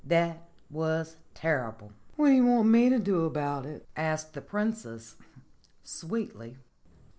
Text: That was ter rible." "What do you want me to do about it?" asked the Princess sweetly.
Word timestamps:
That 0.03 0.47
was 0.71 1.17
ter 1.35 1.59
rible." 1.59 1.91
"What 2.15 2.29
do 2.29 2.33
you 2.33 2.43
want 2.47 2.69
me 2.69 2.89
to 2.89 2.97
do 2.97 3.23
about 3.25 3.67
it?" 3.67 3.85
asked 3.95 4.33
the 4.33 4.41
Princess 4.41 5.15
sweetly. 5.83 6.57